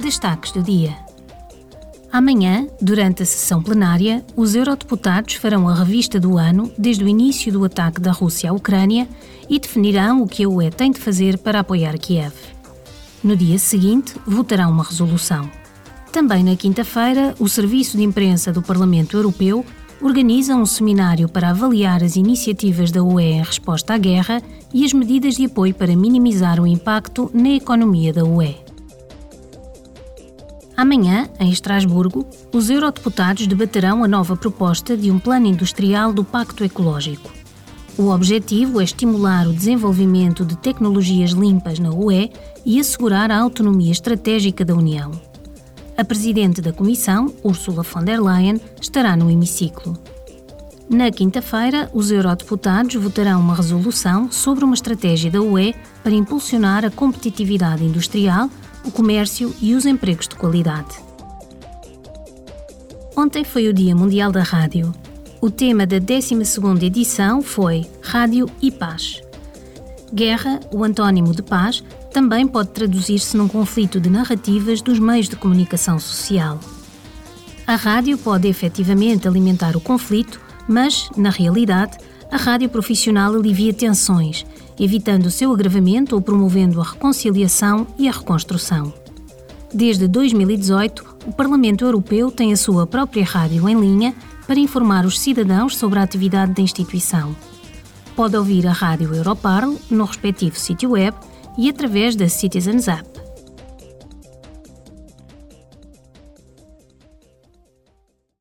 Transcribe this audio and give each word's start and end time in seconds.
Destaques 0.00 0.50
do 0.50 0.62
dia. 0.62 0.96
Amanhã, 2.10 2.66
durante 2.80 3.22
a 3.22 3.26
sessão 3.26 3.62
plenária, 3.62 4.24
os 4.34 4.54
eurodeputados 4.54 5.34
farão 5.34 5.68
a 5.68 5.74
revista 5.74 6.18
do 6.18 6.38
ano 6.38 6.72
desde 6.78 7.04
o 7.04 7.08
início 7.08 7.52
do 7.52 7.62
ataque 7.62 8.00
da 8.00 8.10
Rússia 8.10 8.48
à 8.48 8.52
Ucrânia 8.54 9.06
e 9.46 9.58
definirão 9.58 10.22
o 10.22 10.26
que 10.26 10.42
a 10.42 10.48
UE 10.48 10.70
tem 10.70 10.90
de 10.90 10.98
fazer 10.98 11.36
para 11.36 11.60
apoiar 11.60 11.98
Kiev. 11.98 12.32
No 13.22 13.36
dia 13.36 13.58
seguinte, 13.58 14.14
votarão 14.26 14.70
uma 14.70 14.82
resolução. 14.82 15.50
Também 16.10 16.42
na 16.42 16.56
quinta-feira, 16.56 17.34
o 17.38 17.46
Serviço 17.46 17.98
de 17.98 18.02
Imprensa 18.02 18.50
do 18.50 18.62
Parlamento 18.62 19.18
Europeu 19.18 19.66
organiza 20.00 20.56
um 20.56 20.64
seminário 20.64 21.28
para 21.28 21.50
avaliar 21.50 22.02
as 22.02 22.16
iniciativas 22.16 22.90
da 22.90 23.02
UE 23.02 23.22
em 23.22 23.42
resposta 23.42 23.92
à 23.92 23.98
guerra 23.98 24.40
e 24.72 24.82
as 24.82 24.94
medidas 24.94 25.34
de 25.34 25.44
apoio 25.44 25.74
para 25.74 25.94
minimizar 25.94 26.58
o 26.58 26.66
impacto 26.66 27.30
na 27.34 27.50
economia 27.50 28.14
da 28.14 28.24
UE. 28.24 28.69
Amanhã, 30.80 31.28
em 31.38 31.50
Estrasburgo, 31.50 32.26
os 32.54 32.70
eurodeputados 32.70 33.46
debaterão 33.46 34.02
a 34.02 34.08
nova 34.08 34.34
proposta 34.34 34.96
de 34.96 35.10
um 35.10 35.18
plano 35.18 35.46
industrial 35.46 36.10
do 36.10 36.24
Pacto 36.24 36.64
Ecológico. 36.64 37.30
O 37.98 38.08
objetivo 38.08 38.80
é 38.80 38.84
estimular 38.84 39.46
o 39.46 39.52
desenvolvimento 39.52 40.42
de 40.42 40.56
tecnologias 40.56 41.32
limpas 41.32 41.78
na 41.78 41.90
UE 41.90 42.30
e 42.64 42.80
assegurar 42.80 43.30
a 43.30 43.38
autonomia 43.38 43.92
estratégica 43.92 44.64
da 44.64 44.74
União. 44.74 45.10
A 45.98 46.02
presidente 46.02 46.62
da 46.62 46.72
Comissão, 46.72 47.30
Ursula 47.44 47.82
von 47.82 48.02
der 48.02 48.18
Leyen, 48.18 48.58
estará 48.80 49.14
no 49.14 49.30
hemiciclo. 49.30 49.98
Na 50.88 51.10
quinta-feira, 51.10 51.90
os 51.92 52.10
eurodeputados 52.10 52.94
votarão 52.94 53.38
uma 53.38 53.54
resolução 53.54 54.32
sobre 54.32 54.64
uma 54.64 54.74
estratégia 54.74 55.30
da 55.30 55.42
UE 55.42 55.74
para 56.02 56.14
impulsionar 56.14 56.86
a 56.86 56.90
competitividade 56.90 57.84
industrial, 57.84 58.48
o 58.84 58.90
comércio 58.90 59.54
e 59.60 59.74
os 59.74 59.86
empregos 59.86 60.28
de 60.28 60.34
qualidade. 60.34 60.98
Ontem 63.16 63.44
foi 63.44 63.68
o 63.68 63.72
Dia 63.72 63.94
Mundial 63.94 64.32
da 64.32 64.42
Rádio. 64.42 64.94
O 65.40 65.50
tema 65.50 65.86
da 65.86 65.98
12ª 65.98 66.82
edição 66.82 67.42
foi 67.42 67.86
Rádio 68.02 68.48
e 68.62 68.70
Paz. 68.70 69.20
Guerra, 70.12 70.60
o 70.72 70.82
antônimo 70.82 71.34
de 71.34 71.42
paz, 71.42 71.84
também 72.12 72.46
pode 72.46 72.70
traduzir-se 72.70 73.36
num 73.36 73.46
conflito 73.46 74.00
de 74.00 74.10
narrativas 74.10 74.82
dos 74.82 74.98
meios 74.98 75.28
de 75.28 75.36
comunicação 75.36 75.98
social. 75.98 76.58
A 77.66 77.76
rádio 77.76 78.18
pode 78.18 78.48
efetivamente 78.48 79.28
alimentar 79.28 79.76
o 79.76 79.80
conflito, 79.80 80.40
mas, 80.70 81.10
na 81.16 81.30
realidade, 81.30 81.98
a 82.30 82.36
rádio 82.36 82.68
profissional 82.68 83.34
alivia 83.34 83.74
tensões, 83.74 84.46
evitando 84.78 85.26
o 85.26 85.30
seu 85.30 85.52
agravamento 85.52 86.14
ou 86.14 86.22
promovendo 86.22 86.80
a 86.80 86.84
reconciliação 86.84 87.88
e 87.98 88.08
a 88.08 88.12
reconstrução. 88.12 88.94
Desde 89.74 90.06
2018, 90.06 91.04
o 91.26 91.32
Parlamento 91.32 91.84
Europeu 91.84 92.30
tem 92.30 92.52
a 92.52 92.56
sua 92.56 92.86
própria 92.86 93.24
rádio 93.24 93.68
em 93.68 93.80
linha 93.80 94.14
para 94.46 94.60
informar 94.60 95.04
os 95.04 95.18
cidadãos 95.18 95.76
sobre 95.76 95.98
a 95.98 96.02
atividade 96.04 96.54
da 96.54 96.62
instituição. 96.62 97.34
Pode 98.14 98.36
ouvir 98.36 98.64
a 98.68 98.72
rádio 98.72 99.12
Europarl 99.12 99.74
no 99.90 100.04
respectivo 100.04 100.56
sítio 100.56 100.90
web 100.90 101.16
e 101.58 101.68
através 101.68 102.14
da 102.14 102.28
Citizens 102.28 102.86
App. 102.86 103.09